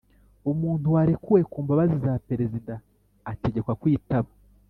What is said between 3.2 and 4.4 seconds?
ategekwa kwitaba